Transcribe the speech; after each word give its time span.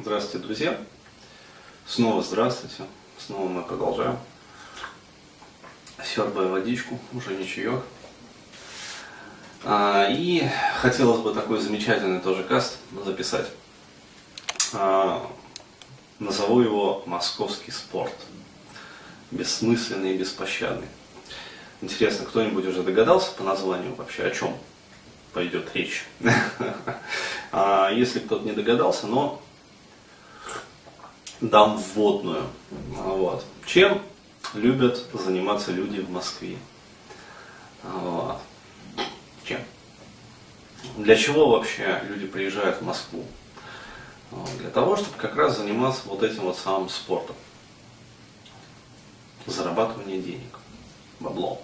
Здравствуйте, 0.00 0.46
друзья. 0.46 0.80
Снова 1.84 2.22
здравствуйте. 2.22 2.84
Снова 3.18 3.48
мы 3.48 3.62
продолжаем. 3.64 4.16
Сербая 6.04 6.46
водичку, 6.46 7.00
уже 7.12 7.34
не. 7.34 7.82
А, 9.64 10.06
и 10.08 10.48
хотелось 10.80 11.20
бы 11.20 11.34
такой 11.34 11.58
замечательный 11.58 12.20
тоже 12.20 12.44
каст 12.44 12.76
записать. 13.04 13.48
А, 14.72 15.28
назову 16.20 16.60
его 16.60 17.02
«Московский 17.06 17.72
спорт». 17.72 18.14
Бессмысленный 19.32 20.14
и 20.14 20.18
беспощадный. 20.18 20.86
Интересно, 21.82 22.24
кто-нибудь 22.24 22.66
уже 22.66 22.84
догадался 22.84 23.32
по 23.32 23.42
названию 23.42 23.96
вообще, 23.96 24.22
о 24.22 24.30
чем 24.30 24.56
пойдет 25.32 25.74
речь? 25.74 26.04
А, 27.50 27.90
если 27.90 28.18
кто-то 28.18 28.44
не 28.44 28.52
догадался, 28.52 29.06
но 29.06 29.40
дам 31.40 31.76
вводную. 31.76 32.46
Вот. 32.70 33.44
Чем 33.66 34.02
любят 34.54 35.04
заниматься 35.12 35.72
люди 35.72 36.00
в 36.00 36.10
Москве? 36.10 36.58
Вот. 37.82 38.38
Чем? 39.44 39.60
Для 40.96 41.16
чего 41.16 41.48
вообще 41.50 42.02
люди 42.08 42.26
приезжают 42.26 42.78
в 42.80 42.84
Москву? 42.84 43.24
Для 44.58 44.70
того, 44.70 44.96
чтобы 44.96 45.16
как 45.16 45.36
раз 45.36 45.56
заниматься 45.56 46.02
вот 46.06 46.22
этим 46.22 46.42
вот 46.42 46.58
самым 46.58 46.88
спортом. 46.88 47.36
Зарабатывание 49.46 50.20
денег, 50.20 50.58
бабло, 51.20 51.62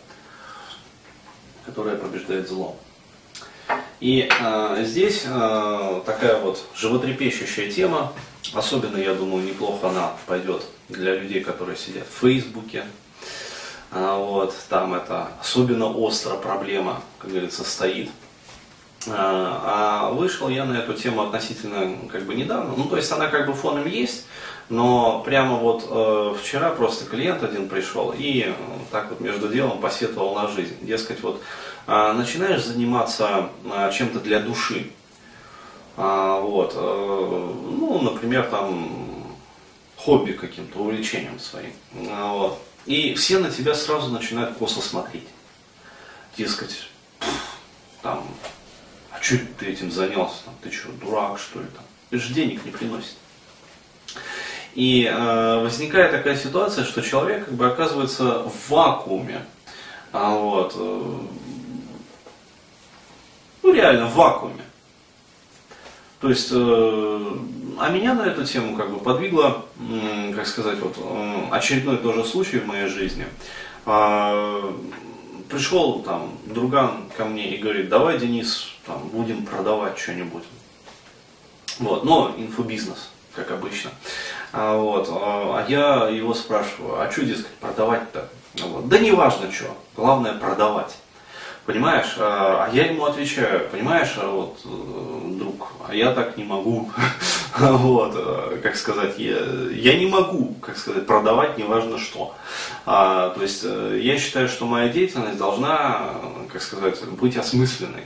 которое 1.67 1.97
побеждает 1.97 2.49
зло. 2.49 2.77
И 4.01 4.29
э, 4.29 4.85
здесь 4.85 5.25
э, 5.27 6.03
такая 6.05 6.39
вот 6.41 6.65
животрепещущая 6.75 7.71
тема, 7.71 8.13
особенно, 8.53 8.97
я 8.97 9.15
думаю, 9.15 9.45
неплохо 9.45 9.89
она 9.89 10.13
пойдет 10.27 10.63
для 10.89 11.15
людей, 11.15 11.43
которые 11.43 11.77
сидят 11.77 12.07
в 12.07 12.21
Фейсбуке. 12.21 12.85
А, 13.91 14.19
вот, 14.19 14.55
там 14.69 14.95
это 14.95 15.29
особенно 15.41 15.87
остро 15.87 16.35
проблема, 16.35 17.01
как 17.19 17.31
говорится, 17.31 17.65
стоит. 17.65 18.11
А, 19.09 20.11
вышел 20.13 20.49
я 20.49 20.65
на 20.65 20.79
эту 20.79 20.95
тему 20.95 21.23
относительно 21.23 22.09
как 22.11 22.25
бы 22.25 22.35
недавно. 22.35 22.75
Ну, 22.77 22.85
то 22.85 22.97
есть 22.97 23.11
она 23.13 23.29
как 23.29 23.47
бы 23.47 23.53
фоном 23.53 23.87
есть, 23.87 24.27
но 24.71 25.23
прямо 25.25 25.57
вот 25.57 25.87
э, 25.89 26.35
вчера 26.41 26.71
просто 26.71 27.05
клиент 27.05 27.43
один 27.43 27.69
пришел 27.69 28.15
и 28.17 28.47
э, 28.49 28.53
так 28.91 29.11
вот 29.11 29.21
между 29.21 29.49
делом 29.49 29.79
посетовал 29.79 30.35
на 30.35 30.49
жизнь. 30.49 30.77
Дескать, 30.81 31.23
вот 31.23 31.41
э, 31.41 31.41
начинаешь 31.87 32.65
заниматься 32.65 33.51
э, 33.65 33.91
чем-то 33.93 34.21
для 34.21 34.41
души. 34.41 34.91
А, 35.97 36.41
вот, 36.41 36.73
э, 36.75 36.79
ну, 36.79 38.01
например, 38.01 38.47
там 38.47 39.37
хобби 39.97 40.33
каким-то, 40.33 40.81
увлечением 40.81 41.39
своим. 41.39 41.73
А, 42.11 42.33
вот. 42.33 42.63
И 42.87 43.15
все 43.15 43.39
на 43.39 43.51
тебя 43.51 43.75
сразу 43.75 44.11
начинают 44.11 44.57
косо 44.57 44.81
смотреть. 44.81 45.29
Дескать, 46.37 46.89
там, 48.03 48.27
а 49.13 49.23
что 49.23 49.39
ты 49.59 49.67
этим 49.67 49.91
занялся? 49.91 50.45
Там, 50.45 50.55
ты 50.63 50.71
что, 50.71 50.91
дурак, 50.93 51.39
что 51.39 51.61
ли? 51.61 51.67
Там? 51.67 51.85
Это 52.11 52.21
же 52.21 52.35
денег 52.35 52.65
не 52.65 52.73
приносит. 52.73 53.15
И 54.75 55.05
э, 55.05 55.63
возникает 55.63 56.11
такая 56.11 56.37
ситуация, 56.37 56.85
что 56.85 57.01
человек 57.01 57.45
как 57.45 57.55
бы 57.55 57.67
оказывается 57.67 58.43
в 58.43 58.71
вакууме. 58.71 59.45
А, 60.13 60.35
вот, 60.35 60.75
э, 60.77 61.19
ну 63.65 63.73
реально 63.73 64.07
в 64.07 64.15
вакууме. 64.15 64.63
То 66.21 66.29
есть, 66.29 66.51
э, 66.53 67.37
а 67.79 67.89
меня 67.91 68.15
на 68.15 68.23
эту 68.23 68.45
тему 68.45 68.77
как 68.77 68.91
бы 68.91 68.99
подвигло, 68.99 69.65
как 70.35 70.47
сказать, 70.47 70.79
вот 70.79 70.97
э, 70.99 71.49
очередной 71.51 71.97
тоже 71.99 72.25
случай 72.25 72.59
в 72.59 72.67
моей 72.67 72.87
жизни. 72.87 73.27
Э, 73.87 74.73
пришел 75.51 76.01
там 76.01 76.39
друган 76.47 77.05
ко 77.17 77.25
мне 77.25 77.55
и 77.55 77.59
говорит, 77.59 77.89
давай, 77.89 78.19
Денис, 78.19 78.69
там, 78.87 79.09
будем 79.09 79.45
продавать 79.45 79.99
что-нибудь. 79.99 80.45
Вот, 81.79 82.05
но 82.05 82.35
инфобизнес, 82.37 83.11
как 83.35 83.51
обычно. 83.51 83.91
А, 84.53 84.77
вот. 84.77 85.09
А 85.11 85.65
я 85.69 86.09
его 86.09 86.33
спрашиваю, 86.35 87.01
а 87.01 87.11
что, 87.11 87.25
дескать, 87.25 87.55
продавать-то? 87.55 88.29
Вот. 88.63 88.89
Да 88.89 88.99
не 88.99 89.11
важно 89.11 89.51
что, 89.51 89.77
главное 89.97 90.35
продавать. 90.35 90.97
Понимаешь? 91.67 92.17
А, 92.19 92.69
а 92.69 92.75
я 92.75 92.87
ему 92.87 93.07
отвечаю, 93.07 93.69
понимаешь, 93.71 94.15
а 94.19 94.29
вот, 94.29 94.59
э, 94.65 95.37
друг, 95.39 95.73
а 95.89 95.95
я 95.95 96.13
так 96.13 96.37
не 96.37 96.45
могу. 96.45 96.91
вот, 97.59 98.13
э, 98.15 98.61
как 98.63 98.77
сказать, 98.77 99.19
я, 99.19 99.39
я 99.73 99.99
не 99.99 100.07
могу, 100.07 100.55
как 100.61 100.77
сказать, 100.77 101.07
продавать 101.07 101.57
неважно 101.57 101.99
что. 101.99 102.35
А, 102.85 103.31
то 103.31 103.41
есть 103.41 103.63
э, 103.65 103.99
я 104.03 104.19
считаю, 104.19 104.49
что 104.49 104.67
моя 104.67 104.91
деятельность 104.91 105.39
должна, 105.39 106.11
как 106.53 106.61
сказать, 106.61 107.03
быть 107.21 107.37
осмысленной. 107.39 108.05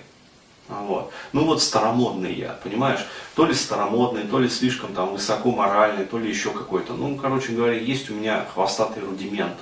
Вот. 0.68 1.10
Ну 1.32 1.44
вот 1.44 1.60
старомодный 1.60 2.34
я, 2.34 2.58
понимаешь? 2.62 3.00
То 3.34 3.44
ли 3.44 3.54
старомодный, 3.54 4.22
то 4.22 4.38
ли 4.38 4.48
слишком 4.48 4.92
там 4.92 5.12
высоко 5.14 5.50
моральный, 5.50 6.04
то 6.04 6.18
ли 6.18 6.28
еще 6.28 6.50
какой-то. 6.50 6.92
Ну, 6.92 7.16
короче 7.16 7.52
говоря, 7.52 7.74
есть 7.74 8.10
у 8.10 8.14
меня 8.14 8.44
хвостатый 8.54 9.02
рудимент. 9.02 9.54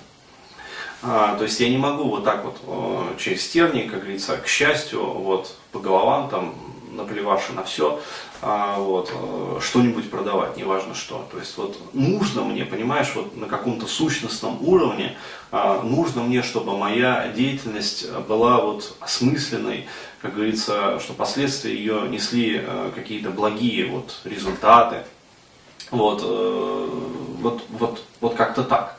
А, 1.02 1.36
то 1.36 1.44
есть 1.44 1.60
я 1.60 1.68
не 1.68 1.78
могу 1.78 2.04
вот 2.04 2.24
так 2.24 2.44
вот 2.44 2.58
э, 2.66 3.18
через 3.18 3.46
тернии, 3.48 3.86
как 3.86 4.00
говорится, 4.00 4.36
к 4.38 4.46
счастью, 4.46 5.04
вот 5.04 5.54
по 5.72 5.78
головам 5.78 6.28
там 6.28 6.54
наплевавши 6.96 7.52
на 7.52 7.62
все, 7.62 8.00
а, 8.42 8.78
вот, 8.78 9.12
э, 9.12 9.60
что-нибудь 9.62 10.10
продавать, 10.10 10.56
неважно 10.56 10.94
что. 10.94 11.26
То 11.30 11.38
есть 11.38 11.56
вот 11.56 11.78
нужно 11.92 12.42
мне, 12.42 12.64
понимаешь, 12.64 13.12
вот 13.14 13.36
на 13.36 13.46
каком-то 13.46 13.86
сущностном 13.86 14.58
уровне, 14.66 15.16
а, 15.52 15.82
нужно 15.82 16.22
мне, 16.22 16.42
чтобы 16.42 16.76
моя 16.76 17.28
деятельность 17.28 18.10
была 18.28 18.60
вот 18.60 18.96
осмысленной, 19.00 19.86
как 20.22 20.34
говорится, 20.34 20.98
что 21.00 21.12
последствия 21.12 21.74
ее 21.74 22.08
несли 22.08 22.62
э, 22.62 22.90
какие-то 22.94 23.30
благие 23.30 23.86
вот 23.86 24.20
результаты. 24.24 25.04
Вот, 25.92 26.20
вот, 26.22 27.62
вот, 27.68 28.02
вот 28.20 28.34
как-то 28.34 28.64
так. 28.64 28.98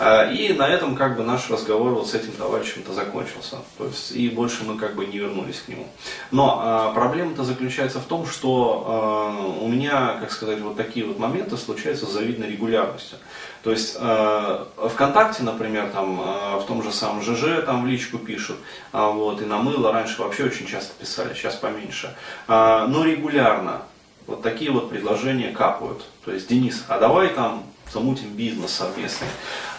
А, 0.00 0.30
и 0.30 0.52
на 0.54 0.66
этом 0.66 0.96
как 0.96 1.16
бы 1.16 1.22
наш 1.22 1.50
разговор 1.50 1.92
вот 1.92 2.08
с 2.08 2.14
этим 2.14 2.32
товарищем-то 2.32 2.92
закончился. 2.94 3.58
То 3.76 3.86
есть, 3.86 4.12
и 4.12 4.30
больше 4.30 4.64
мы 4.64 4.78
как 4.78 4.94
бы 4.94 5.04
не 5.04 5.18
вернулись 5.18 5.60
к 5.60 5.68
нему. 5.68 5.86
Но 6.30 6.60
а, 6.62 6.92
проблема-то 6.92 7.44
заключается 7.44 8.00
в 8.00 8.04
том, 8.04 8.26
что 8.26 8.84
а, 8.86 9.46
у 9.60 9.68
меня, 9.68 10.16
как 10.20 10.32
сказать, 10.32 10.60
вот 10.60 10.76
такие 10.76 11.04
вот 11.04 11.18
моменты 11.18 11.58
случаются 11.58 12.06
с 12.06 12.10
завидной 12.10 12.50
регулярностью. 12.50 13.18
То 13.62 13.72
есть 13.72 13.96
э, 14.00 14.64
ВКонтакте, 14.88 15.42
например, 15.42 15.90
там, 15.92 16.18
э, 16.18 16.60
в 16.60 16.64
том 16.66 16.82
же 16.82 16.90
самом 16.90 17.20
ЖЖ 17.20 17.62
там 17.66 17.84
в 17.84 17.86
личку 17.86 18.16
пишут, 18.16 18.56
э, 18.94 18.98
вот, 18.98 19.42
и 19.42 19.44
на 19.44 19.58
мыло 19.58 19.92
раньше 19.92 20.22
вообще 20.22 20.44
очень 20.44 20.66
часто 20.66 20.94
писали, 20.98 21.34
сейчас 21.34 21.56
поменьше. 21.56 22.16
Э, 22.48 22.86
но 22.88 23.04
регулярно 23.04 23.82
вот 24.26 24.42
такие 24.42 24.70
вот 24.70 24.88
предложения 24.88 25.50
капают. 25.50 26.06
То 26.24 26.32
есть, 26.32 26.48
Денис, 26.48 26.84
а 26.88 26.98
давай 26.98 27.28
там 27.28 27.64
замутим 27.92 28.30
бизнес 28.30 28.70
совместный, 28.70 29.28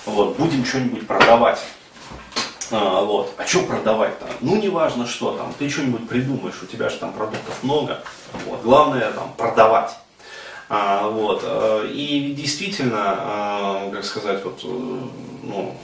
вот, 0.06 0.38
будем 0.38 0.66
что-нибудь 0.66 1.08
продавать. 1.08 1.60
А, 2.72 3.04
вот. 3.04 3.34
а 3.38 3.46
что 3.46 3.64
продавать-то? 3.64 4.28
Ну, 4.40 4.56
неважно 4.56 5.06
что 5.06 5.34
там, 5.34 5.54
ты 5.58 5.70
что-нибудь 5.70 6.08
придумаешь, 6.08 6.62
у 6.64 6.66
тебя 6.66 6.90
же 6.90 6.98
там 6.98 7.12
продуктов 7.12 7.64
много. 7.64 8.02
Вот. 8.46 8.62
Главное 8.62 9.12
там 9.12 9.34
продавать. 9.38 9.92
А, 10.70 11.10
вот. 11.10 11.42
Э, 11.44 11.86
и 11.92 12.34
действительно, 12.34 13.16
а, 13.18 13.92
как 13.92 14.06
сказать, 14.06 14.44
вот, 14.46 14.62
э, 14.64 14.68
ну, 15.44 15.76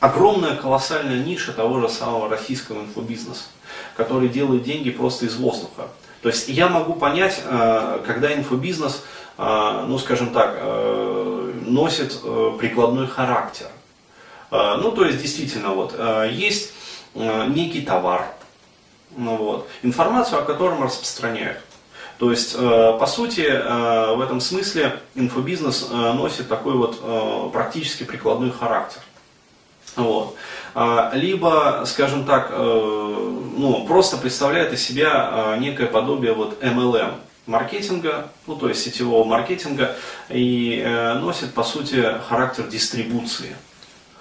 огромная 0.00 0.56
колоссальная 0.56 1.22
ниша 1.22 1.52
того 1.52 1.80
же 1.80 1.90
самого 1.90 2.30
российского 2.30 2.80
инфобизнеса, 2.80 3.44
который 3.94 4.28
делает 4.28 4.62
деньги 4.62 4.90
просто 4.90 5.26
из 5.26 5.36
воздуха. 5.36 5.88
То 6.22 6.30
есть 6.30 6.48
я 6.48 6.68
могу 6.68 6.94
понять, 6.94 7.42
э, 7.44 8.00
когда 8.06 8.34
инфобизнес, 8.34 9.04
ну 9.36 9.96
скажем 9.98 10.30
так, 10.30 10.58
носит 11.68 12.20
прикладной 12.58 13.06
характер. 13.06 13.66
Ну 14.50 14.92
то 14.92 15.04
есть 15.04 15.20
действительно 15.20 15.70
вот 15.70 15.98
есть 16.30 16.72
некий 17.14 17.82
товар, 17.82 18.26
ну, 19.16 19.36
вот, 19.36 19.68
информацию 19.82 20.40
о 20.40 20.42
котором 20.42 20.82
распространяют. 20.82 21.58
То 22.18 22.32
есть, 22.32 22.56
э, 22.58 22.96
по 22.98 23.06
сути, 23.06 23.42
э, 23.42 24.14
в 24.14 24.20
этом 24.20 24.40
смысле 24.40 25.00
инфобизнес 25.14 25.88
э, 25.90 26.12
носит 26.12 26.48
такой 26.48 26.74
вот 26.74 27.52
практически 27.52 28.02
прикладной 28.02 28.50
характер. 28.50 29.00
Вот. 29.96 30.36
А, 30.74 31.10
либо, 31.14 31.82
скажем 31.86 32.24
так, 32.24 32.52
ну, 32.56 33.84
просто 33.88 34.16
представляет 34.16 34.72
из 34.72 34.82
себя 34.82 35.56
некое 35.58 35.86
подобие 35.86 36.34
вот 36.34 36.62
MLM 36.62 37.14
маркетинга, 37.48 38.30
ну 38.46 38.54
то 38.54 38.68
есть 38.68 38.82
сетевого 38.82 39.24
маркетинга, 39.24 39.96
и 40.28 40.84
носит 41.20 41.54
по 41.54 41.64
сути 41.64 42.04
характер 42.28 42.68
дистрибуции. 42.68 43.56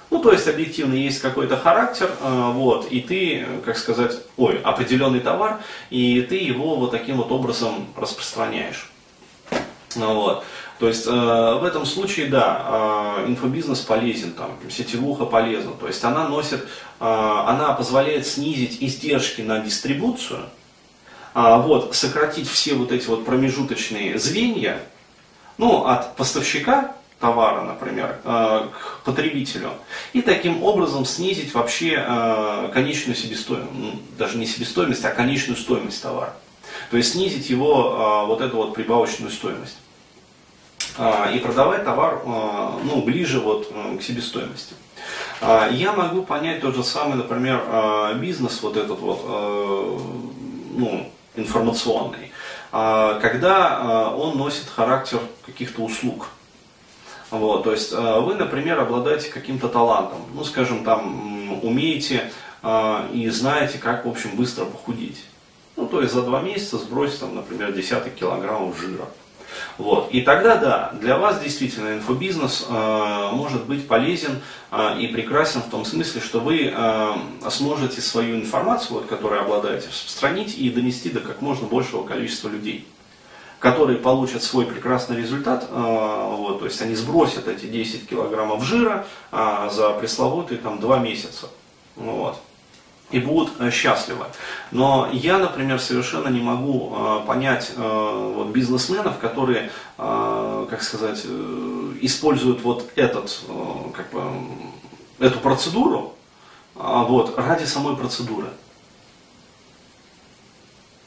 Ну, 0.10 0.20
то 0.20 0.32
есть 0.32 0.48
объективно 0.48 0.94
есть 0.94 1.22
какой-то 1.22 1.58
характер, 1.58 2.10
э, 2.22 2.52
вот, 2.54 2.90
и 2.90 3.02
ты, 3.02 3.46
как 3.66 3.78
сказать, 3.78 4.14
ой, 4.38 4.60
определенный 4.64 5.20
товар, 5.20 5.60
и 5.90 6.22
ты 6.22 6.36
его 6.36 6.78
вот 6.78 6.92
таким 6.92 7.18
вот 7.18 7.32
образом 7.32 7.88
распространяешь. 7.96 8.90
Ну 9.96 10.16
вот. 10.16 10.44
То 10.80 10.88
есть 10.88 11.08
э, 11.08 11.10
в 11.10 11.64
этом 11.66 11.86
случае, 11.86 12.28
да, 12.28 13.18
э, 13.20 13.30
инфобизнес 13.30 13.80
полезен, 13.82 14.32
там, 14.34 14.52
сетевуха 14.70 15.26
полезна. 15.26 15.72
То 15.74 15.88
есть 15.88 16.04
она 16.04 16.28
носит, 16.28 16.62
э, 16.62 16.66
она 17.00 17.74
позволяет 17.74 18.28
снизить 18.28 18.78
издержки 18.82 19.42
на 19.42 19.60
дистрибуцию, 19.60 20.46
э, 21.38 21.62
вот, 21.62 21.96
сократить 21.96 22.50
все 22.50 22.74
вот 22.74 22.92
эти 22.92 23.08
вот 23.08 23.26
промежуточные 23.26 24.18
звенья, 24.20 24.80
ну, 25.58 25.86
от 25.86 26.16
поставщика 26.16 26.96
товара, 27.20 27.62
например, 27.62 28.20
э, 28.24 28.68
к 28.72 29.04
потребителю, 29.04 29.72
и 30.14 30.22
таким 30.22 30.64
образом 30.64 31.06
снизить 31.06 31.54
вообще 31.54 32.04
э, 32.08 32.70
конечную 32.74 33.16
себестоимость, 33.16 33.72
ну, 33.74 34.00
даже 34.18 34.38
не 34.38 34.46
себестоимость, 34.46 35.04
а 35.06 35.10
конечную 35.10 35.58
стоимость 35.58 36.02
товара. 36.02 36.34
То 36.92 36.98
есть 36.98 37.14
снизить 37.14 37.50
его 37.50 38.24
э, 38.24 38.28
вот 38.28 38.42
эту 38.42 38.58
вот 38.58 38.74
прибавочную 38.74 39.32
стоимость. 39.32 39.78
И 41.32 41.38
продавать 41.38 41.86
товар 41.86 42.24
ну, 42.26 43.04
ближе 43.04 43.40
вот 43.40 43.72
к 44.00 44.02
себестоимости. 44.02 44.74
Я 45.44 45.94
могу 45.94 46.24
понять 46.24 46.62
тот 46.62 46.76
же 46.76 46.84
самый, 46.84 47.18
например, 47.18 48.16
бизнес 48.16 48.64
вот 48.64 48.78
этот 48.78 49.00
вот, 49.00 49.24
ну, 50.76 51.12
информационный, 51.38 52.32
когда 52.72 54.12
он 54.16 54.38
носит 54.38 54.68
характер 54.68 55.20
каких-то 55.46 55.82
услуг. 55.82 56.28
Вот, 57.30 57.64
то 57.64 57.72
есть 57.74 57.92
э, 57.92 58.20
вы, 58.22 58.36
например, 58.36 58.80
обладаете 58.80 59.30
каким-то 59.30 59.68
талантом, 59.68 60.20
ну, 60.34 60.46
скажем, 60.46 60.86
там, 60.86 61.62
умеете 61.62 62.32
и 63.12 63.30
знаете, 63.30 63.80
как, 63.80 64.06
в 64.06 64.10
общем, 64.10 64.32
быстро 64.36 64.64
похудеть. 64.66 65.26
Ну, 65.76 65.88
то 65.88 66.02
есть 66.02 66.14
за 66.14 66.22
два 66.22 66.42
месяца 66.42 66.78
сбросить, 66.78 67.20
там, 67.20 67.36
например, 67.36 67.74
десяток 67.74 68.16
килограммов 68.16 68.80
жира. 68.80 69.06
Вот. 69.78 70.10
И 70.12 70.22
тогда, 70.22 70.56
да, 70.58 70.92
для 71.00 71.18
вас 71.18 71.40
действительно 71.40 71.94
инфобизнес 71.94 72.66
э, 72.70 73.30
может 73.32 73.66
быть 73.66 73.88
полезен 73.88 74.42
э, 74.72 75.00
и 75.00 75.08
прекрасен 75.08 75.62
в 75.62 75.70
том 75.70 75.86
смысле, 75.86 76.22
что 76.22 76.40
вы 76.40 76.74
э, 76.74 77.14
сможете 77.50 78.02
свою 78.02 78.36
информацию, 78.38 78.98
вот, 78.98 79.08
которой 79.08 79.40
обладаете, 79.40 79.88
распространить 79.88 80.58
и 80.58 80.70
донести 80.70 81.10
до 81.10 81.20
как 81.20 81.42
можно 81.42 81.68
большего 81.68 82.04
количества 82.04 82.50
людей 82.50 82.88
которые 83.60 83.98
получат 83.98 84.44
свой 84.44 84.68
прекрасный 84.68 85.18
результат, 85.18 85.68
э, 85.68 85.74
вот, 85.74 86.60
то 86.60 86.66
есть 86.66 86.80
они 86.82 86.94
сбросят 86.94 87.48
эти 87.48 87.66
10 87.66 88.08
килограммов 88.08 88.64
жира 88.64 89.08
а, 89.32 89.70
за 89.70 89.90
пресловутые 89.94 90.60
там, 90.60 90.80
2 90.80 91.00
месяца. 91.00 91.48
Вот 91.96 92.40
и 93.12 93.20
будут 93.20 93.60
э, 93.60 93.72
счастливы. 93.72 94.26
Но 94.72 95.10
я, 95.12 95.38
например, 95.38 95.80
совершенно 95.80 96.28
не 96.28 96.42
могу 96.42 96.94
э, 96.96 97.20
понять 97.26 97.74
вот, 97.78 98.48
бизнесменов, 98.48 99.18
которые, 99.20 99.72
как 99.98 100.82
сказать, 100.82 101.26
используют 102.02 102.62
вот 102.62 102.92
этот, 102.96 103.42
как 103.96 104.10
бы, 104.12 104.22
эту 105.20 105.40
процедуру 105.40 106.14
вот, 106.76 107.38
ради 107.38 107.66
самой 107.66 107.96
процедуры. 107.96 108.48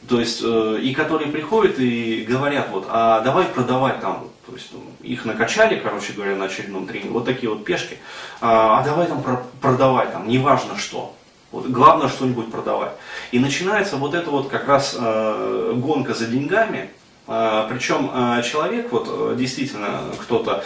То 0.08 0.18
есть, 0.18 0.40
э, 0.42 0.78
и 0.82 0.94
которые 0.94 1.30
приходят 1.30 1.78
и 1.78 2.24
говорят, 2.24 2.70
вот, 2.70 2.86
а 2.88 3.20
давай 3.20 3.44
продавать 3.44 4.00
там, 4.00 4.28
то 4.46 4.52
есть 4.54 4.68
ну, 4.72 4.80
их 5.02 5.24
накачали, 5.24 5.78
короче 5.78 6.14
говоря, 6.14 6.34
на 6.36 6.46
очередном 6.46 6.86
тренинге, 6.86 7.10
вот 7.10 7.26
такие 7.26 7.48
вот 7.48 7.64
пешки, 7.64 7.98
а, 8.40 8.80
а 8.80 8.82
давай 8.82 9.06
там 9.06 9.22
про- 9.22 9.44
продавай 9.60 10.10
там, 10.10 10.26
неважно 10.26 10.76
что. 10.76 11.14
Вот, 11.52 11.66
главное 11.66 12.08
что-нибудь 12.08 12.50
продавать. 12.50 12.92
И 13.32 13.38
начинается 13.38 13.96
вот 13.96 14.14
эта 14.14 14.30
вот 14.30 14.48
как 14.48 14.68
раз 14.68 14.96
э, 14.98 15.72
гонка 15.76 16.14
за 16.14 16.26
деньгами, 16.26 16.90
а, 17.32 17.68
Причем 17.68 18.10
а, 18.12 18.42
человек, 18.42 18.90
вот 18.90 19.06
э, 19.08 19.36
действительно 19.38 20.02
кто-то 20.20 20.64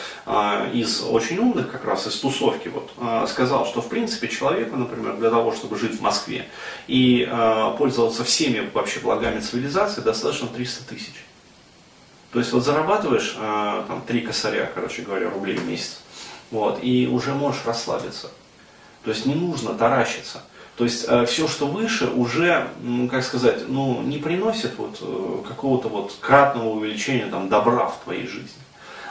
из 0.73 1.03
очень 1.03 1.37
умных, 1.37 1.71
как 1.71 1.85
раз 1.85 2.07
из 2.07 2.17
тусовки, 2.17 2.69
вот, 2.69 2.91
сказал, 3.29 3.67
что 3.67 3.83
в 3.83 3.89
принципе 3.91 4.29
человеку, 4.29 4.77
например, 4.77 5.19
для 5.19 5.29
того, 5.29 5.53
чтобы 5.53 5.79
жить 5.79 5.99
в 5.99 6.01
Москве 6.01 6.49
и 6.87 7.31
пользоваться 7.77 8.25
всеми 8.25 8.71
вообще 8.73 9.01
благами 9.01 9.41
цивилизации, 9.41 10.01
достаточно 10.01 10.49
300 10.49 10.85
тысяч. 10.89 11.25
То 12.33 12.39
есть 12.39 12.53
вот 12.53 12.65
зарабатываешь 12.65 13.37
там, 13.37 14.03
3 14.07 14.21
косаря, 14.23 14.71
короче 14.75 15.03
говоря, 15.03 15.29
рублей 15.29 15.57
в 15.57 15.69
месяц, 15.69 16.01
вот, 16.51 16.79
и 16.83 17.07
уже 17.07 17.35
можешь 17.35 17.61
расслабиться. 17.67 18.31
То 19.05 19.11
есть 19.11 19.27
не 19.27 19.35
нужно 19.35 19.75
таращиться. 19.75 20.43
То 20.77 20.85
есть 20.85 21.05
э, 21.09 21.25
все, 21.27 21.47
что 21.47 21.67
выше, 21.67 22.07
уже, 22.09 22.69
ну, 22.83 23.09
как 23.09 23.23
сказать, 23.23 23.69
ну, 23.69 24.03
не 24.03 24.19
приносит 24.19 24.77
вот 24.77 24.99
э, 25.01 25.49
какого-то 25.49 25.89
вот 25.89 26.17
кратного 26.21 26.71
увеличения 26.71 27.27
там, 27.27 27.49
добра 27.49 27.87
в 27.87 27.99
твоей 28.03 28.27
жизни. 28.27 28.49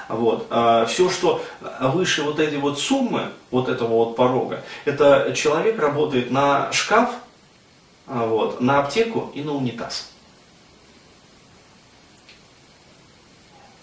Вот. 0.10 0.48
А 0.50 0.86
все, 0.86 1.10
что 1.10 1.42
выше 1.80 2.24
вот 2.24 2.40
эти 2.40 2.56
вот 2.56 2.80
суммы, 2.80 3.30
вот 3.52 3.70
этого 3.70 3.90
вот 3.90 4.16
порога, 4.18 4.64
это 4.84 5.32
человек 5.34 5.80
работает 5.80 6.30
на 6.30 6.72
шкаф, 6.74 7.12
а, 8.08 8.26
вот, 8.26 8.60
на 8.60 8.80
аптеку 8.80 9.32
и 9.34 9.42
на 9.42 9.54
унитаз. 9.54 10.13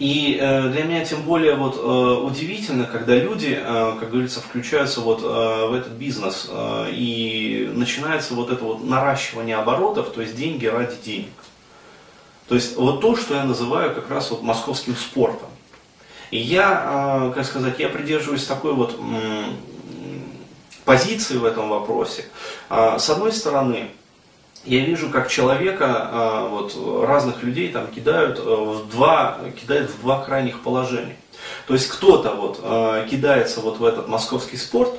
И 0.01 0.35
э, 0.41 0.69
для 0.69 0.83
меня 0.85 1.05
тем 1.05 1.21
более 1.21 1.53
вот, 1.53 1.75
э, 1.77 2.25
удивительно, 2.25 2.85
когда 2.85 3.13
люди, 3.13 3.55
э, 3.55 3.97
как 3.99 4.09
говорится, 4.09 4.41
включаются 4.41 4.99
вот, 4.99 5.21
э, 5.21 5.67
в 5.67 5.75
этот 5.75 5.91
бизнес 5.91 6.47
э, 6.49 6.87
и 6.89 7.69
начинается 7.71 8.33
вот 8.33 8.49
это 8.49 8.63
вот 8.63 8.83
наращивание 8.83 9.57
оборотов, 9.57 10.11
то 10.11 10.21
есть 10.21 10.35
деньги 10.35 10.65
ради 10.65 10.95
денег. 11.05 11.33
То 12.47 12.55
есть 12.55 12.77
вот 12.77 12.99
то, 12.99 13.15
что 13.15 13.35
я 13.35 13.43
называю 13.43 13.93
как 13.93 14.09
раз 14.09 14.31
вот 14.31 14.41
московским 14.41 14.95
спортом. 14.95 15.49
И 16.31 16.39
я, 16.39 17.29
э, 17.29 17.33
как 17.35 17.45
сказать, 17.45 17.77
я 17.77 17.87
придерживаюсь 17.87 18.45
такой 18.45 18.73
вот 18.73 18.99
э, 18.99 19.43
позиции 20.83 21.37
в 21.37 21.45
этом 21.45 21.69
вопросе. 21.69 22.25
Э, 22.71 22.97
с 22.97 23.07
одной 23.07 23.31
стороны, 23.31 23.91
я 24.65 24.85
вижу, 24.85 25.09
как 25.09 25.29
человека, 25.29 25.87
а, 25.89 26.47
вот, 26.47 26.75
разных 27.05 27.43
людей 27.43 27.69
там 27.69 27.87
кидают 27.87 28.39
э, 28.39 28.41
в 28.43 28.89
два, 28.89 29.39
кидают 29.59 29.89
в 29.89 30.01
два 30.01 30.23
крайних 30.23 30.61
положения. 30.61 31.17
То 31.67 31.73
есть 31.73 31.87
кто-то 31.87 32.35
вот 32.35 32.59
а, 32.61 33.07
кидается 33.07 33.61
вот 33.61 33.79
в 33.79 33.85
этот 33.85 34.07
московский 34.07 34.57
спорт, 34.57 34.93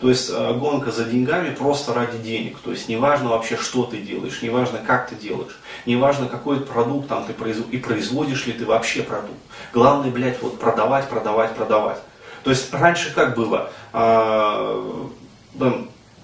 то 0.00 0.08
есть 0.08 0.30
а, 0.32 0.52
гонка 0.52 0.90
за 0.90 1.04
деньгами 1.04 1.54
просто 1.54 1.94
ради 1.94 2.18
денег. 2.18 2.58
То 2.58 2.72
есть 2.72 2.88
неважно 2.88 3.30
вообще, 3.30 3.56
что 3.56 3.84
ты 3.84 3.98
делаешь, 3.98 4.42
неважно, 4.42 4.78
как 4.86 5.08
ты 5.08 5.14
делаешь, 5.14 5.58
неважно, 5.86 6.28
какой 6.28 6.60
продукт 6.60 7.08
там 7.08 7.24
ты 7.24 7.32
производишь, 7.32 7.72
и 7.72 7.78
производишь 7.78 8.46
ли 8.46 8.52
ты 8.52 8.66
вообще 8.66 9.02
продукт. 9.02 9.40
Главное, 9.72 10.10
блядь, 10.10 10.42
вот 10.42 10.58
продавать, 10.58 11.08
продавать, 11.08 11.54
продавать. 11.54 11.98
То 12.44 12.50
есть 12.50 12.72
раньше 12.72 13.14
как 13.14 13.34
было? 13.36 13.70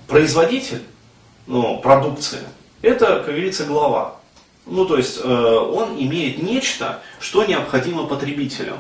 производитель 0.08 0.82
ну, 1.46 1.78
продукции, 1.78 2.40
это, 2.82 3.16
как 3.16 3.26
говорится, 3.26 3.64
глава. 3.64 4.16
Ну, 4.66 4.84
то 4.84 4.96
есть 4.96 5.20
э, 5.22 5.28
он 5.28 5.96
имеет 5.96 6.42
нечто, 6.42 7.00
что 7.20 7.44
необходимо 7.44 8.06
потребителю. 8.06 8.74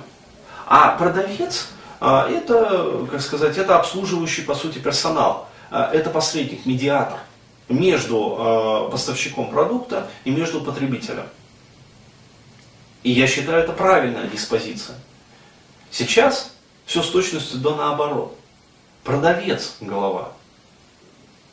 А 0.66 0.96
продавец 0.96 1.68
э, 2.00 2.06
это, 2.06 3.06
как 3.10 3.20
сказать, 3.20 3.56
это 3.56 3.78
обслуживающий, 3.78 4.42
по 4.42 4.54
сути, 4.54 4.78
персонал. 4.78 5.48
Э, 5.70 5.90
это 5.92 6.10
посредник, 6.10 6.66
медиатор 6.66 7.20
между 7.68 8.36
э, 8.38 8.90
поставщиком 8.90 9.50
продукта 9.50 10.08
и 10.24 10.30
между 10.30 10.60
потребителем. 10.60 11.28
И 13.02 13.12
я 13.12 13.28
считаю, 13.28 13.62
это 13.62 13.72
правильная 13.72 14.26
диспозиция. 14.26 14.96
Сейчас 15.90 16.52
все 16.84 17.02
с 17.02 17.08
точностью 17.08 17.60
до 17.60 17.76
наоборот. 17.76 18.36
Продавец 19.04 19.76
голова. 19.80 20.32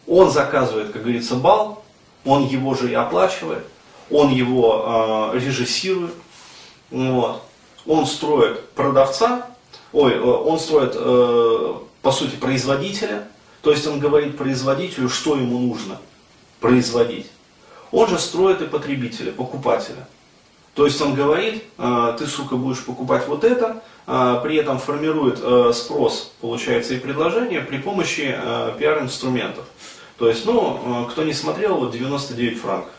Он 0.07 0.31
заказывает, 0.31 0.91
как 0.91 1.03
говорится, 1.03 1.35
бал, 1.35 1.82
он 2.25 2.45
его 2.45 2.73
же 2.75 2.91
и 2.91 2.93
оплачивает, 2.93 3.65
он 4.11 4.31
его 4.31 5.31
э, 5.33 5.39
режиссирует, 5.39 6.13
вот. 6.91 7.41
он 7.85 8.05
строит 8.05 8.69
продавца, 8.71 9.47
ой, 9.91 10.13
э, 10.13 10.21
он 10.21 10.59
строит, 10.59 10.93
э, 10.95 11.73
по 12.01 12.11
сути, 12.11 12.35
производителя, 12.35 13.27
то 13.61 13.71
есть 13.71 13.87
он 13.87 13.99
говорит 13.99 14.37
производителю, 14.37 15.09
что 15.09 15.35
ему 15.35 15.57
нужно 15.59 15.97
производить. 16.59 17.27
Он 17.91 18.07
же 18.07 18.17
строит 18.19 18.61
и 18.61 18.65
потребителя, 18.65 19.31
покупателя. 19.31 20.07
То 20.73 20.85
есть 20.85 20.99
он 21.01 21.13
говорит, 21.13 21.63
э, 21.77 22.15
ты, 22.17 22.25
сука, 22.25 22.55
будешь 22.55 22.83
покупать 22.83 23.27
вот 23.27 23.43
это, 23.43 23.83
э, 24.07 24.39
при 24.43 24.57
этом 24.57 24.79
формирует 24.79 25.39
э, 25.41 25.71
спрос, 25.73 26.31
получается, 26.41 26.95
и 26.95 26.97
предложение 26.97 27.61
при 27.61 27.77
помощи 27.77 28.35
пиар-инструментов. 28.79 29.65
То 30.17 30.29
есть, 30.29 30.45
ну, 30.45 31.05
э, 31.05 31.11
кто 31.11 31.23
не 31.23 31.33
смотрел, 31.33 31.77
вот 31.77 31.91
99 31.91 32.59
франков. 32.59 32.93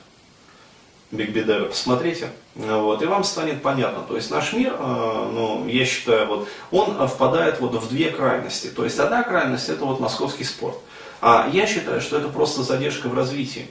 Биг 1.10 1.30
Бедева, 1.30 1.66
посмотрите, 1.66 2.32
вот, 2.56 3.00
и 3.00 3.06
вам 3.06 3.22
станет 3.22 3.62
понятно. 3.62 4.02
То 4.02 4.16
есть 4.16 4.30
наш 4.30 4.52
мир, 4.52 4.74
э, 4.76 5.30
ну, 5.32 5.66
я 5.68 5.84
считаю, 5.84 6.26
вот, 6.26 6.48
он 6.72 7.06
впадает 7.06 7.60
вот 7.60 7.74
в 7.74 7.88
две 7.88 8.10
крайности. 8.10 8.66
То 8.68 8.84
есть 8.84 8.98
одна 8.98 9.22
крайность 9.22 9.68
это 9.68 9.84
вот 9.84 10.00
московский 10.00 10.44
спорт. 10.44 10.76
А 11.20 11.48
я 11.52 11.66
считаю, 11.66 12.00
что 12.00 12.18
это 12.18 12.28
просто 12.28 12.62
задержка 12.62 13.08
в 13.08 13.14
развитии. 13.14 13.68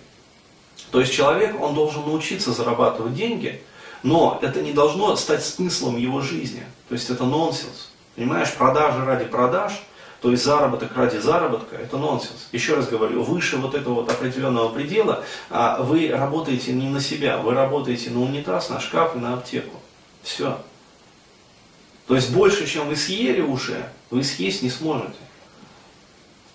То 0.91 0.99
есть 0.99 1.13
человек, 1.13 1.59
он 1.61 1.73
должен 1.73 2.01
научиться 2.03 2.51
зарабатывать 2.51 3.15
деньги, 3.15 3.61
Но 4.03 4.37
это 4.41 4.61
не 4.61 4.73
должно 4.73 5.15
стать 5.15 5.45
смыслом 5.45 5.95
его 5.95 6.19
жизни. 6.19 6.63
То 6.89 6.95
есть 6.95 7.09
это 7.09 7.23
нонсенс. 7.23 7.89
Понимаешь, 8.15 8.53
продажи 8.53 9.03
ради 9.05 9.23
продаж, 9.23 9.81
то 10.23 10.31
есть 10.31 10.45
заработок 10.45 10.95
ради 10.95 11.17
заработка, 11.17 11.75
это 11.75 11.97
нонсенс. 11.97 12.47
Еще 12.53 12.75
раз 12.75 12.87
говорю, 12.87 13.23
выше 13.23 13.57
вот 13.57 13.75
этого 13.75 13.95
вот 13.95 14.09
определенного 14.09 14.69
предела 14.69 15.25
а 15.49 15.83
вы 15.83 16.07
работаете 16.07 16.71
не 16.71 16.87
на 16.87 17.01
себя, 17.01 17.39
вы 17.39 17.53
работаете 17.53 18.09
на 18.09 18.21
унитаз, 18.21 18.69
на 18.69 18.79
шкаф 18.79 19.17
и 19.17 19.19
на 19.19 19.33
аптеку. 19.33 19.75
Все. 20.21 20.61
То 22.07 22.15
есть 22.15 22.31
больше, 22.31 22.65
чем 22.65 22.87
вы 22.87 22.95
съели 22.95 23.41
уже, 23.41 23.89
вы 24.11 24.23
съесть 24.23 24.63
не 24.63 24.69
сможете. 24.69 25.17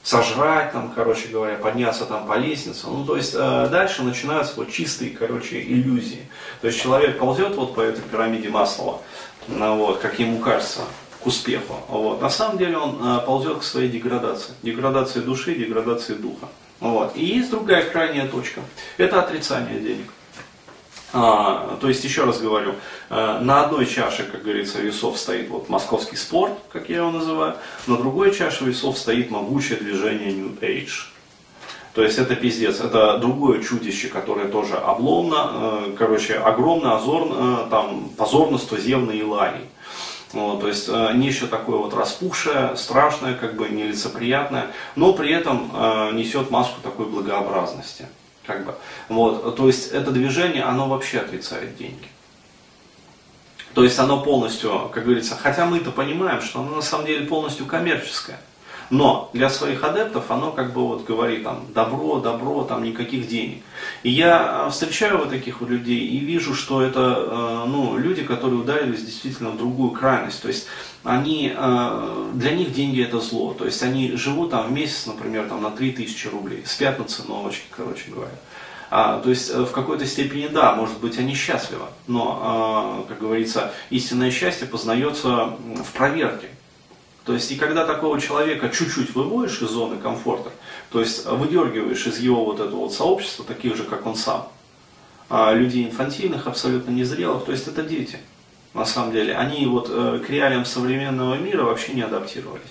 Сожрать 0.02 0.72
там, 0.72 0.90
короче 0.94 1.28
говоря, 1.28 1.58
подняться 1.58 2.06
там 2.06 2.26
по 2.26 2.38
лестнице. 2.38 2.86
Ну, 2.86 3.04
то 3.04 3.18
есть 3.18 3.34
э, 3.34 3.68
дальше 3.70 4.02
начинаются 4.02 4.54
вот 4.56 4.72
чистые, 4.72 5.10
короче, 5.10 5.60
иллюзии. 5.60 6.26
То 6.62 6.68
есть 6.68 6.80
человек 6.80 7.18
ползет 7.18 7.54
вот 7.54 7.74
по 7.74 7.82
этой 7.82 8.00
пирамиде 8.00 8.48
Маслова, 8.48 9.02
ну, 9.46 9.76
вот, 9.76 9.98
как 9.98 10.18
ему 10.18 10.38
кажется, 10.38 10.80
к 11.22 11.26
успеху. 11.26 11.74
Вот. 11.88 12.20
На 12.20 12.30
самом 12.30 12.58
деле 12.58 12.76
он 12.76 12.98
э, 13.02 13.20
ползет 13.26 13.58
к 13.58 13.62
своей 13.62 13.88
деградации. 13.88 14.52
Деградации 14.62 15.20
души, 15.20 15.54
деградации 15.54 16.14
духа. 16.14 16.48
Вот. 16.80 17.16
И 17.16 17.24
есть 17.24 17.50
другая 17.50 17.88
крайняя 17.90 18.28
точка. 18.28 18.60
Это 18.96 19.20
отрицание 19.20 19.80
денег. 19.80 20.12
А, 21.12 21.78
то 21.80 21.88
есть, 21.88 22.04
еще 22.04 22.24
раз 22.24 22.38
говорю, 22.38 22.74
э, 23.08 23.38
на 23.40 23.64
одной 23.64 23.86
чаше, 23.86 24.24
как 24.24 24.42
говорится, 24.42 24.78
весов 24.80 25.18
стоит 25.18 25.48
вот 25.48 25.68
московский 25.70 26.16
спорт, 26.16 26.52
как 26.70 26.90
я 26.90 26.98
его 26.98 27.10
называю, 27.10 27.56
на 27.86 27.96
другой 27.96 28.34
чаше 28.34 28.64
весов 28.64 28.98
стоит 28.98 29.30
могучее 29.30 29.78
движение 29.78 30.32
New 30.32 30.58
Age. 30.60 31.06
То 31.94 32.02
есть 32.02 32.18
это 32.18 32.36
пиздец, 32.36 32.80
это 32.80 33.16
другое 33.16 33.62
чудище, 33.62 34.08
которое 34.08 34.48
тоже 34.48 34.76
обломно, 34.76 35.50
э, 35.52 35.94
короче, 35.98 36.34
огромно, 36.34 36.96
озорно, 36.96 37.66
там, 37.70 38.10
позорно, 38.10 38.58
стузевно 38.58 39.10
и 39.12 39.22
ларий. 39.22 39.64
Вот, 40.32 40.60
то 40.60 40.68
есть 40.68 40.88
э, 40.88 41.12
нечто 41.14 41.46
такое 41.46 41.78
вот 41.78 41.94
распухшее, 41.94 42.76
страшное, 42.76 43.34
как 43.34 43.56
бы 43.56 43.68
нелицеприятное, 43.68 44.72
но 44.94 45.14
при 45.14 45.32
этом 45.32 45.70
э, 45.72 46.10
несет 46.12 46.50
маску 46.50 46.80
такой 46.82 47.06
благообразности. 47.06 48.06
Как 48.44 48.64
бы. 48.64 48.74
вот, 49.10 49.56
то 49.56 49.66
есть 49.66 49.92
это 49.92 50.10
движение, 50.10 50.64
оно 50.64 50.88
вообще 50.88 51.18
отрицает 51.18 51.76
деньги. 51.76 52.08
То 53.74 53.84
есть 53.84 53.98
оно 53.98 54.22
полностью, 54.22 54.90
как 54.92 55.04
говорится, 55.04 55.36
хотя 55.36 55.66
мы-то 55.66 55.90
понимаем, 55.90 56.40
что 56.40 56.60
оно 56.60 56.76
на 56.76 56.82
самом 56.82 57.06
деле 57.06 57.26
полностью 57.26 57.66
коммерческое. 57.66 58.40
Но 58.90 59.28
для 59.34 59.50
своих 59.50 59.84
адептов 59.84 60.30
оно 60.30 60.50
как 60.50 60.72
бы 60.72 60.86
вот 60.86 61.04
говорит 61.04 61.44
там 61.44 61.66
добро, 61.74 62.20
добро, 62.20 62.64
там 62.64 62.82
никаких 62.82 63.28
денег. 63.28 63.62
И 64.02 64.10
я 64.10 64.64
э, 64.66 64.70
встречаю 64.70 65.18
вот 65.18 65.30
таких 65.30 65.60
вот 65.60 65.68
людей 65.68 66.00
и 66.00 66.18
вижу, 66.20 66.54
что 66.54 66.80
это 66.80 67.00
э, 67.00 67.64
ну, 67.68 67.98
люди, 67.98 68.22
которые 68.22 68.60
ударились 68.60 69.04
действительно 69.04 69.50
в 69.50 69.58
другую 69.58 69.90
крайность. 69.90 70.40
То 70.40 70.48
есть 70.48 70.66
они, 71.04 71.52
э, 71.54 72.30
для 72.34 72.52
них 72.52 72.72
деньги 72.72 73.02
это 73.02 73.20
зло. 73.20 73.52
То 73.52 73.66
есть 73.66 73.82
они 73.82 74.12
живут 74.12 74.50
там 74.52 74.68
в 74.68 74.72
месяц, 74.72 75.06
например, 75.06 75.48
там, 75.48 75.62
на 75.62 75.70
3000 75.70 76.28
рублей, 76.28 76.62
спят 76.64 76.98
на 76.98 77.04
циновочке, 77.04 77.64
короче 77.76 78.10
говоря. 78.10 78.32
А, 78.90 79.20
то 79.20 79.28
есть 79.28 79.54
в 79.54 79.70
какой-то 79.70 80.06
степени 80.06 80.46
да, 80.46 80.74
может 80.74 80.98
быть 80.98 81.18
они 81.18 81.34
счастливы, 81.34 81.84
но, 82.06 83.04
как 83.06 83.18
говорится, 83.18 83.74
истинное 83.90 84.30
счастье 84.30 84.66
познается 84.66 85.50
в 85.84 85.92
проверке. 85.92 86.48
То 87.28 87.34
есть, 87.34 87.52
и 87.52 87.56
когда 87.56 87.84
такого 87.84 88.18
человека 88.18 88.70
чуть-чуть 88.70 89.14
выводишь 89.14 89.60
из 89.60 89.68
зоны 89.68 89.98
комфорта, 89.98 90.50
то 90.90 90.98
есть 90.98 91.26
выдергиваешь 91.26 92.06
из 92.06 92.18
его 92.20 92.42
вот 92.42 92.58
этого 92.58 92.76
вот 92.76 92.94
сообщества, 92.94 93.44
таких 93.44 93.76
же, 93.76 93.84
как 93.84 94.06
он 94.06 94.14
сам, 94.14 94.48
а 95.28 95.52
людей 95.52 95.84
инфантильных, 95.84 96.46
абсолютно 96.46 96.90
незрелых, 96.90 97.44
то 97.44 97.52
есть 97.52 97.68
это 97.68 97.82
дети, 97.82 98.18
на 98.72 98.86
самом 98.86 99.12
деле. 99.12 99.36
Они 99.36 99.66
вот 99.66 99.88
э, 99.90 100.22
к 100.26 100.30
реалиям 100.30 100.64
современного 100.64 101.34
мира 101.34 101.64
вообще 101.64 101.92
не 101.92 102.00
адаптировались. 102.00 102.62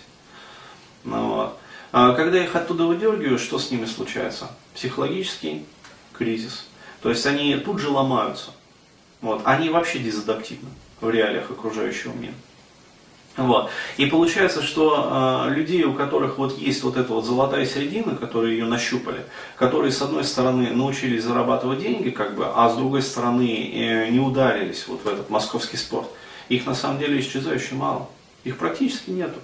Ну, 1.04 1.54
а 1.92 2.14
когда 2.14 2.44
их 2.44 2.56
оттуда 2.56 2.86
выдергиваешь, 2.86 3.42
что 3.42 3.60
с 3.60 3.70
ними 3.70 3.86
случается? 3.86 4.50
Психологический 4.74 5.68
кризис. 6.14 6.66
То 7.04 7.12
есть 7.12 7.28
они 7.28 7.56
тут 7.58 7.78
же 7.78 7.90
ломаются. 7.90 8.50
Вот. 9.22 9.44
Они 9.46 9.70
вообще 9.70 10.00
дезадаптивны 10.00 10.70
в 11.00 11.12
реалиях 11.12 11.52
окружающего 11.52 12.14
мира. 12.14 12.34
Вот. 13.38 13.70
И 13.98 14.08
получается, 14.08 14.64
что 14.64 15.46
э, 15.48 15.54
людей, 15.54 15.84
у 15.84 15.94
которых 15.94 16.40
вот 16.40 16.58
есть 16.58 16.84
вот 16.84 16.98
эта 16.98 17.14
вот 17.14 17.24
золотая 17.24 17.68
середина, 17.68 18.16
которые 18.16 18.58
ее 18.58 18.66
нащупали, 18.66 19.24
которые 19.56 19.92
с 19.92 20.02
одной 20.02 20.24
стороны 20.24 20.72
научились 20.72 21.24
зарабатывать 21.24 21.80
деньги, 21.80 22.10
как 22.10 22.36
бы, 22.36 22.48
а 22.54 22.68
с 22.68 22.76
другой 22.76 23.04
стороны 23.04 23.72
э, 23.74 24.10
не 24.10 24.20
ударились 24.20 24.88
вот 24.88 25.04
в 25.04 25.08
этот 25.08 25.30
московский 25.30 25.78
спорт, 25.78 26.08
их 26.50 26.66
на 26.66 26.74
самом 26.74 26.98
деле 26.98 27.20
исчезающе 27.20 27.76
мало. 27.76 28.10
Их 28.44 28.58
практически 28.58 29.12
нету. 29.12 29.40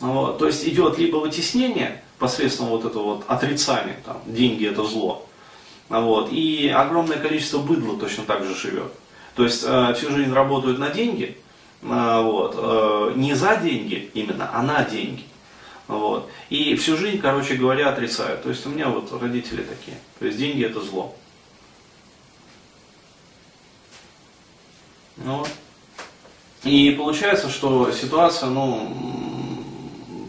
Вот. 0.00 0.38
То 0.38 0.46
есть 0.46 0.66
идет 0.66 0.98
либо 0.98 1.16
вытеснение 1.16 2.02
посредством 2.18 2.68
вот 2.68 2.84
этого 2.84 3.02
вот 3.02 3.24
отрицания, 3.28 3.96
там, 4.06 4.22
деньги 4.26 4.66
это 4.66 4.84
зло, 4.84 5.28
вот, 5.88 6.32
и 6.32 6.68
огромное 6.68 7.16
количество 7.16 7.58
быдла 7.58 7.98
точно 7.98 8.24
так 8.24 8.44
же 8.44 8.54
живет. 8.54 8.92
То 9.34 9.44
есть 9.44 9.64
э, 9.66 9.94
всю 9.94 10.10
жизнь 10.10 10.32
работают 10.32 10.78
на 10.78 10.90
деньги, 10.90 11.36
вот, 11.82 12.54
э, 12.56 13.12
не 13.16 13.34
за 13.34 13.56
деньги 13.56 14.10
именно, 14.14 14.50
а 14.52 14.62
на 14.62 14.84
деньги. 14.84 15.24
Вот. 15.86 16.30
И 16.50 16.74
всю 16.76 16.96
жизнь, 16.96 17.18
короче 17.18 17.54
говоря, 17.54 17.88
отрицают. 17.88 18.42
То 18.42 18.50
есть 18.50 18.66
у 18.66 18.70
меня 18.70 18.88
вот 18.88 19.10
родители 19.20 19.62
такие. 19.62 19.96
То 20.18 20.26
есть 20.26 20.38
деньги 20.38 20.64
это 20.64 20.80
зло. 20.80 21.14
Ну, 25.16 25.44
и 26.64 26.90
получается, 26.92 27.48
что 27.48 27.90
ситуация, 27.92 28.50
ну, 28.50 28.94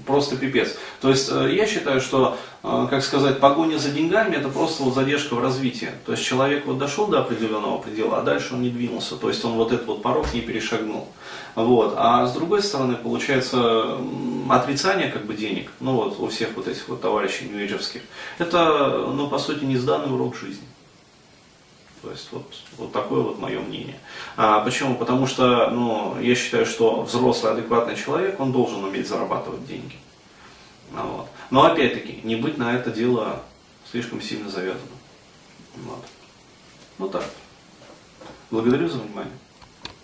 просто 0.06 0.38
пипец. 0.38 0.77
То 1.01 1.10
есть 1.10 1.29
э, 1.32 1.53
я 1.53 1.68
считаю, 1.68 2.01
что, 2.01 2.38
как 2.62 3.04
сказать, 3.04 3.39
погоня 3.39 3.78
за 3.78 3.89
деньгами 3.89 4.36
это 4.36 4.50
просто 4.50 4.84
вот 4.84 4.94
задержка 4.94 5.36
в 5.36 5.42
развитии. 5.42 5.92
То 6.06 6.12
есть 6.12 6.25
человек 6.25 6.66
вот 6.66 6.78
дошел 6.78 7.08
до 7.08 7.22
определенного 7.22 7.78
предела, 7.78 8.20
а 8.20 8.22
дальше 8.22 8.54
он 8.54 8.62
не 8.62 8.70
двинулся. 8.70 9.16
То 9.16 9.30
есть 9.30 9.44
он 9.46 9.54
вот 9.54 9.72
этот 9.72 9.88
вот 9.88 10.01
порог 10.01 10.34
не 10.34 10.42
перешагнул. 10.42 11.08
Вот. 11.56 11.94
А 11.98 12.25
с 12.28 12.34
другой 12.34 12.62
стороны, 12.62 12.96
получается, 12.96 13.98
отрицание 14.50 15.10
как 15.10 15.25
бы 15.25 15.36
денег, 15.36 15.72
ну 15.80 15.94
вот 15.94 16.20
у 16.20 16.28
всех 16.28 16.50
вот 16.56 16.68
этих 16.68 16.89
вот 16.89 17.01
товарищей 17.01 17.46
ньюэйджевских, 17.46 18.01
это, 18.39 19.08
ну, 19.13 19.30
по 19.30 19.39
сути, 19.39 19.63
не 19.63 19.78
сданный 19.78 20.13
урок 20.13 20.36
жизни. 20.36 20.68
То 22.01 22.12
есть 22.12 22.30
вот, 22.32 22.46
вот 22.78 22.92
такое 22.94 23.22
вот 23.22 23.39
мое 23.39 23.60
мнение. 23.60 24.00
А 24.38 24.62
почему? 24.62 24.96
Потому 24.96 25.28
что 25.28 25.70
ну, 25.70 26.18
я 26.20 26.36
считаю, 26.36 26.66
что 26.66 27.01
взрослый, 27.01 27.54
адекватный 27.54 27.96
человек, 27.96 28.39
он 28.39 28.51
должен 28.51 28.84
уметь 28.84 29.08
зарабатывать 29.08 29.66
деньги. 29.68 29.96
Вот. 30.92 31.28
Но 31.51 31.63
опять-таки, 31.63 32.22
не 32.24 32.36
быть 32.36 32.58
на 32.58 32.75
это 32.75 32.91
дело 32.91 33.44
слишком 33.89 34.22
сильно 34.22 34.50
завязанным. 34.50 34.98
Вот. 35.77 36.06
Ну 36.98 37.10
так. 37.10 37.25
Благодарю 38.51 38.88
за 38.88 39.00
внимание. 39.00 39.34